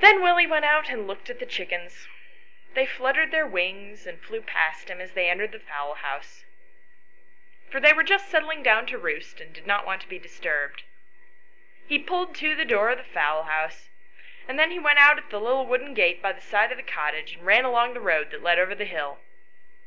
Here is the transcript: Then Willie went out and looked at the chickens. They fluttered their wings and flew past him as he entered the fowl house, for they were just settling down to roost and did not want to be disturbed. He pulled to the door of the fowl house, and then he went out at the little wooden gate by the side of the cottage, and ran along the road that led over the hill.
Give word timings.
Then 0.00 0.20
Willie 0.22 0.46
went 0.46 0.66
out 0.66 0.90
and 0.90 1.06
looked 1.06 1.30
at 1.30 1.38
the 1.38 1.46
chickens. 1.46 2.06
They 2.74 2.84
fluttered 2.84 3.30
their 3.30 3.46
wings 3.46 4.06
and 4.06 4.20
flew 4.20 4.42
past 4.42 4.90
him 4.90 5.00
as 5.00 5.14
he 5.14 5.30
entered 5.30 5.52
the 5.52 5.58
fowl 5.60 5.94
house, 5.94 6.44
for 7.70 7.80
they 7.80 7.94
were 7.94 8.02
just 8.02 8.28
settling 8.28 8.62
down 8.62 8.84
to 8.88 8.98
roost 8.98 9.40
and 9.40 9.54
did 9.54 9.66
not 9.66 9.86
want 9.86 10.02
to 10.02 10.08
be 10.08 10.18
disturbed. 10.18 10.82
He 11.88 11.98
pulled 11.98 12.34
to 12.34 12.54
the 12.54 12.66
door 12.66 12.90
of 12.90 12.98
the 12.98 13.02
fowl 13.02 13.44
house, 13.44 13.88
and 14.46 14.58
then 14.58 14.70
he 14.72 14.78
went 14.78 14.98
out 14.98 15.16
at 15.16 15.30
the 15.30 15.40
little 15.40 15.64
wooden 15.64 15.94
gate 15.94 16.20
by 16.20 16.32
the 16.32 16.42
side 16.42 16.70
of 16.70 16.76
the 16.76 16.82
cottage, 16.82 17.36
and 17.36 17.46
ran 17.46 17.64
along 17.64 17.94
the 17.94 18.00
road 18.00 18.30
that 18.32 18.42
led 18.42 18.58
over 18.58 18.74
the 18.74 18.84
hill. 18.84 19.20